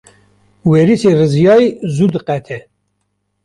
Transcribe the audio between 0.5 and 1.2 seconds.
Werîsê